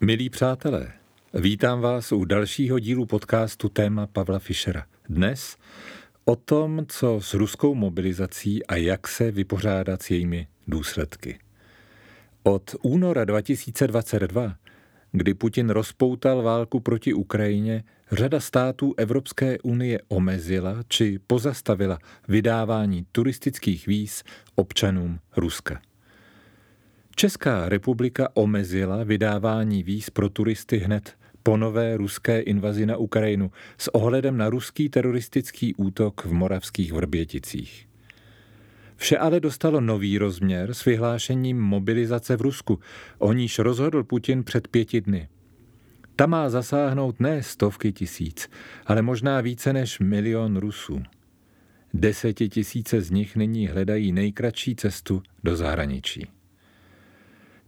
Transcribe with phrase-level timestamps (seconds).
[0.00, 0.92] Milí přátelé,
[1.34, 4.86] vítám vás u dalšího dílu podcastu téma Pavla Fischera.
[5.08, 5.56] Dnes
[6.24, 11.38] o tom, co s ruskou mobilizací a jak se vypořádat s jejími důsledky.
[12.42, 14.56] Od února 2022,
[15.12, 23.86] kdy Putin rozpoutal válku proti Ukrajině, řada států Evropské unie omezila či pozastavila vydávání turistických
[23.86, 24.22] víz
[24.54, 25.80] občanům Ruska.
[27.18, 33.94] Česká republika omezila vydávání víz pro turisty hned po nové ruské invazi na Ukrajinu s
[33.94, 37.88] ohledem na ruský teroristický útok v moravských Vrběticích.
[38.96, 42.80] Vše ale dostalo nový rozměr s vyhlášením mobilizace v Rusku,
[43.18, 45.28] o níž rozhodl Putin před pěti dny.
[46.16, 48.50] Ta má zasáhnout ne stovky tisíc,
[48.86, 51.02] ale možná více než milion Rusů.
[51.94, 56.35] Desetitisíce z nich nyní hledají nejkratší cestu do zahraničí.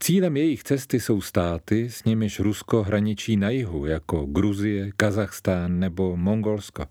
[0.00, 6.16] Cílem jejich cesty jsou státy, s nimiž Rusko hraničí na jihu, jako Gruzie, Kazachstán nebo
[6.16, 6.86] Mongolsko.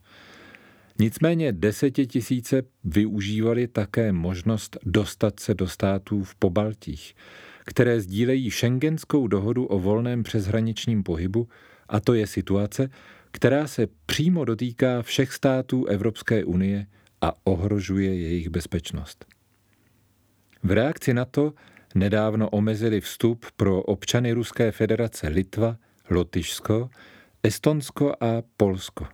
[1.00, 7.16] Nicméně desetitisíce využívali také možnost dostat se do států v Pobaltích,
[7.66, 11.48] které sdílejí šengenskou dohodu o volném přeshraničním pohybu,
[11.90, 12.90] a to je situace,
[13.32, 16.88] která se přímo dotýká všech států Evropské unie
[17.22, 19.26] a ohrožuje jejich bezpečnost.
[20.64, 21.54] V reakci na to
[21.96, 25.78] nedávno omezili vstup pro občany Ruské federace Litva,
[26.10, 26.90] Lotyšsko,
[27.44, 29.08] Estonsko a Polsko.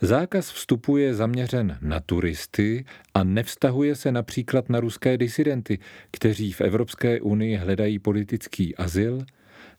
[0.00, 2.84] Zákaz vstupu je zaměřen na turisty
[3.14, 5.78] a nevztahuje se například na ruské disidenty,
[6.10, 9.24] kteří v Evropské unii hledají politický azyl,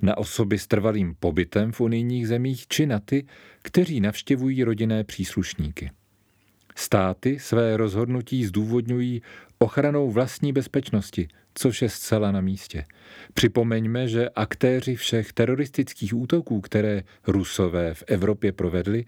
[0.01, 3.25] na osoby s trvalým pobytem v unijních zemích či na ty,
[3.61, 5.91] kteří navštěvují rodinné příslušníky.
[6.75, 9.21] Státy své rozhodnutí zdůvodňují
[9.59, 12.85] ochranou vlastní bezpečnosti, což je zcela na místě.
[13.33, 19.05] Připomeňme, že aktéři všech teroristických útoků, které Rusové v Evropě provedli,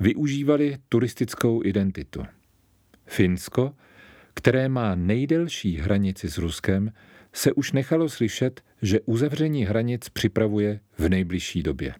[0.00, 2.24] využívali turistickou identitu.
[3.06, 3.74] Finsko,
[4.34, 6.92] které má nejdelší hranici s Ruskem,
[7.32, 11.94] se už nechalo slyšet, že uzavření hranic připravuje v nejbližší době.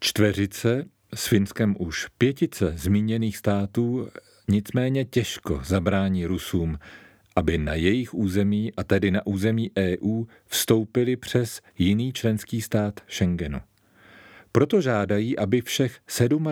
[0.00, 0.84] Čtveřice,
[1.14, 4.08] s Finskem už pětice zmíněných států,
[4.48, 6.78] nicméně těžko zabrání Rusům,
[7.36, 13.60] aby na jejich území, a tedy na území EU, vstoupili přes jiný členský stát Schengenu.
[14.52, 15.98] Proto žádají, aby všech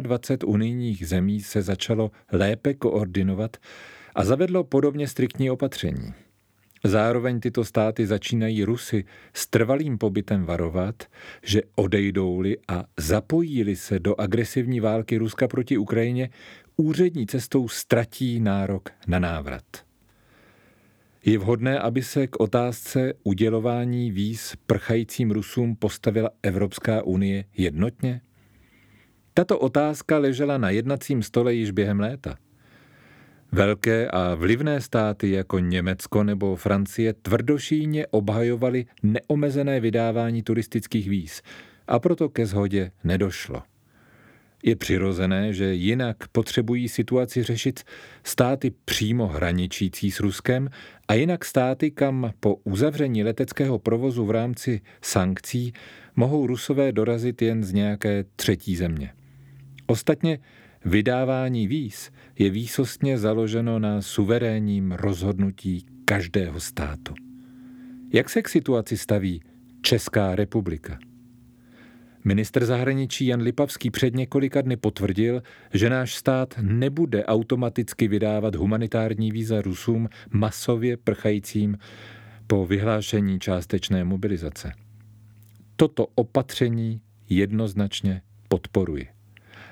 [0.00, 3.56] 27 unijních zemí se začalo lépe koordinovat
[4.14, 6.14] a zavedlo podobně striktní opatření.
[6.84, 9.04] Zároveň tyto státy začínají Rusy
[9.34, 11.02] s trvalým pobytem varovat,
[11.42, 16.30] že odejdou-li a zapojí-li se do agresivní války Ruska proti Ukrajině,
[16.76, 19.64] úřední cestou ztratí nárok na návrat.
[21.24, 28.20] Je vhodné, aby se k otázce udělování víz prchajícím Rusům postavila Evropská unie jednotně?
[29.34, 32.36] Tato otázka ležela na jednacím stole již během léta.
[33.52, 41.42] Velké a vlivné státy jako Německo nebo Francie tvrdošíně obhajovaly neomezené vydávání turistických víz
[41.88, 43.62] a proto ke shodě nedošlo.
[44.62, 47.80] Je přirozené, že jinak potřebují situaci řešit
[48.24, 50.68] státy přímo hraničící s Ruskem
[51.08, 55.72] a jinak státy, kam po uzavření leteckého provozu v rámci sankcí
[56.16, 59.12] mohou Rusové dorazit jen z nějaké třetí země.
[59.86, 60.38] Ostatně
[60.84, 67.14] vydávání víz je výsostně založeno na suverénním rozhodnutí každého státu.
[68.12, 69.42] Jak se k situaci staví
[69.82, 70.98] Česká republika?
[72.24, 75.42] Ministr zahraničí Jan Lipavský před několika dny potvrdil,
[75.74, 81.78] že náš stát nebude automaticky vydávat humanitární víza Rusům masově prchajícím
[82.46, 84.72] po vyhlášení částečné mobilizace.
[85.76, 89.19] Toto opatření jednoznačně podporuji.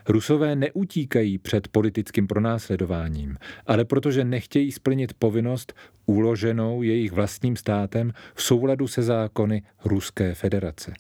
[0.09, 3.37] Rusové neutíkají před politickým pronásledováním,
[3.67, 5.75] ale protože nechtějí splnit povinnost
[6.07, 10.95] uloženou jejich vlastním státem v souladu se zákony Ruské federace.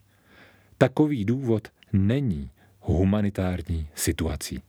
[0.78, 2.50] Takový důvod není
[2.81, 4.62] humanitární situací.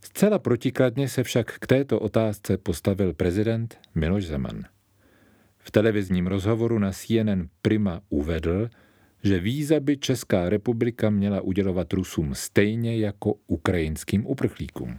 [0.00, 4.64] Zcela protikladně se však k této otázce postavil prezident Miloš Zeman.
[5.58, 8.70] V televizním rozhovoru na CNN Prima uvedl,
[9.22, 14.98] že víza by Česká republika měla udělovat Rusům stejně jako ukrajinským uprchlíkům.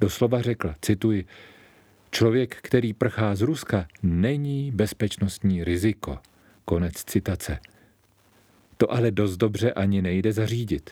[0.00, 1.24] Doslova řekl, cituji,
[2.10, 6.18] člověk, který prchá z Ruska, není bezpečnostní riziko.
[6.64, 7.58] Konec citace.
[8.76, 10.90] To ale dost dobře ani nejde zařídit.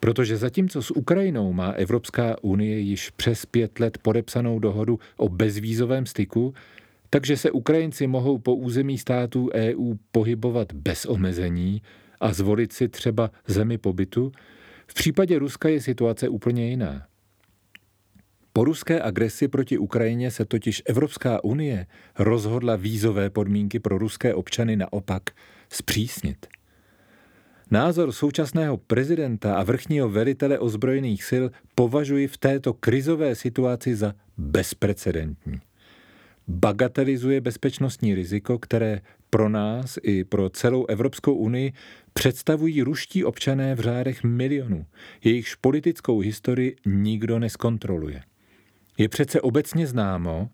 [0.00, 6.06] Protože zatímco s Ukrajinou má Evropská unie již přes pět let podepsanou dohodu o bezvízovém
[6.06, 6.54] styku,
[7.10, 11.82] takže se Ukrajinci mohou po území států EU pohybovat bez omezení
[12.20, 14.32] a zvolit si třeba zemi pobytu,
[14.86, 17.06] v případě Ruska je situace úplně jiná.
[18.52, 21.86] Po ruské agresi proti Ukrajině se totiž Evropská unie
[22.18, 25.22] rozhodla vízové podmínky pro ruské občany naopak
[25.68, 26.46] zpřísnit.
[27.70, 31.44] Názor současného prezidenta a vrchního velitele ozbrojených sil
[31.74, 35.65] považuji v této krizové situaci za bezprecedentní.
[36.48, 39.00] Bagatelizuje bezpečnostní riziko, které
[39.30, 41.72] pro nás i pro celou Evropskou unii
[42.12, 44.86] představují ruští občané v řádech milionů,
[45.24, 48.22] jejichž politickou historii nikdo neskontroluje.
[48.98, 50.50] Je přece obecně známo,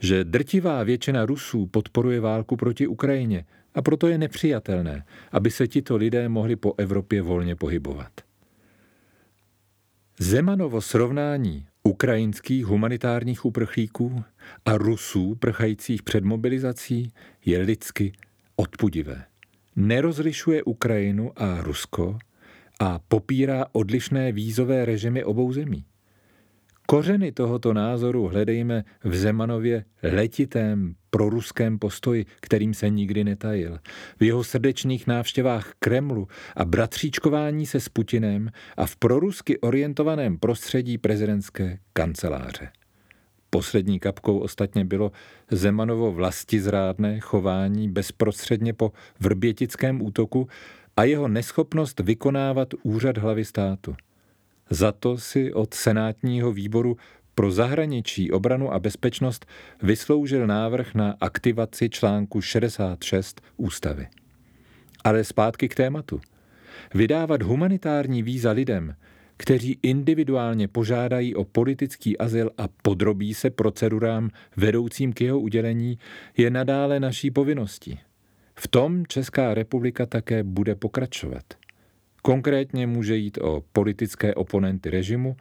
[0.00, 3.44] že drtivá většina Rusů podporuje válku proti Ukrajině
[3.74, 8.12] a proto je nepřijatelné, aby se tito lidé mohli po Evropě volně pohybovat.
[10.18, 14.24] Zemanovo srovnání ukrajinských humanitárních uprchlíků
[14.64, 17.12] a Rusů prchajících před mobilizací
[17.44, 18.12] je lidsky
[18.56, 19.24] odpudivé.
[19.76, 22.18] Nerozlišuje Ukrajinu a Rusko
[22.80, 25.84] a popírá odlišné vízové režimy obou zemí.
[26.86, 33.78] Kořeny tohoto názoru hledejme v Zemanově letitém proruském postoji, kterým se nikdy netajil,
[34.20, 40.98] v jeho srdečných návštěvách Kremlu a bratříčkování se s Putinem a v prorusky orientovaném prostředí
[40.98, 42.68] prezidentské kanceláře.
[43.50, 45.12] Poslední kapkou ostatně bylo
[45.50, 50.48] Zemanovo vlastizrádné chování bezprostředně po vrbětickém útoku
[50.96, 53.94] a jeho neschopnost vykonávat úřad hlavy státu.
[54.70, 56.96] Za to si od senátního výboru
[57.42, 59.46] pro zahraničí, obranu a bezpečnost
[59.82, 64.06] vysloužil návrh na aktivaci článku 66 ústavy.
[65.04, 66.20] Ale zpátky k tématu.
[66.94, 68.94] Vydávat humanitární víza lidem,
[69.36, 75.98] kteří individuálně požádají o politický azyl a podrobí se procedurám vedoucím k jeho udělení,
[76.36, 77.98] je nadále naší povinností.
[78.54, 81.44] V tom Česká republika také bude pokračovat.
[82.22, 85.36] Konkrétně může jít o politické oponenty režimu,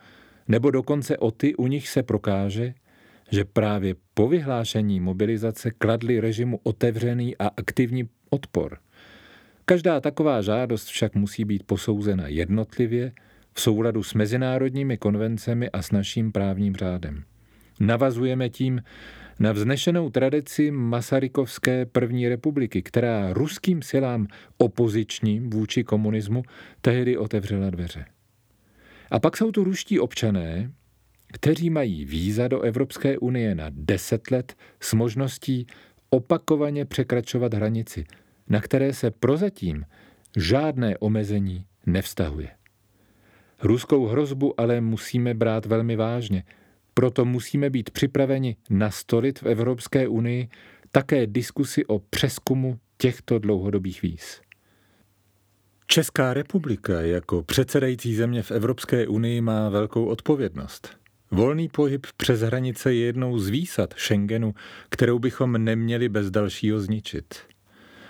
[0.52, 2.74] nebo dokonce o ty, u nich se prokáže,
[3.32, 8.78] že právě po vyhlášení mobilizace kladli režimu otevřený a aktivní odpor.
[9.66, 13.12] Každá taková žádost však musí být posouzena jednotlivě
[13.54, 17.24] v souladu s mezinárodními konvencemi a s naším právním řádem.
[17.80, 18.82] Navazujeme tím
[19.40, 24.28] na vznešenou tradici Masarykovské první republiky, která ruským silám
[24.58, 26.44] opozičním vůči komunismu
[26.82, 28.06] tehdy otevřela dveře.
[29.12, 30.72] A pak jsou tu ruští občané,
[31.34, 35.68] kteří mají víza do Evropské unie na deset let s možností
[36.10, 38.06] opakovaně překračovat hranici,
[38.50, 39.86] na které se prozatím
[40.38, 42.50] žádné omezení nevztahuje.
[43.64, 46.44] Ruskou hrozbu ale musíme brát velmi vážně,
[46.94, 50.50] proto musíme být připraveni nastolit v Evropské unii
[50.92, 54.42] také diskusi o přeskumu těchto dlouhodobých víz.
[55.92, 60.90] Česká republika jako předsedající země v Evropské unii má velkou odpovědnost.
[61.32, 64.54] Volný pohyb přes hranice je jednou z výsad Schengenu,
[64.90, 67.36] kterou bychom neměli bez dalšího zničit.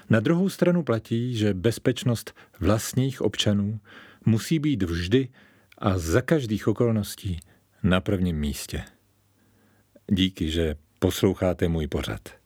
[0.10, 3.80] Na druhou stranu platí, že bezpečnost vlastních občanů
[4.26, 5.28] musí být vždy
[5.78, 7.40] a za každých okolností
[7.84, 8.84] na prvním místě.
[10.12, 12.41] Díky, že posloucháte můj pořad.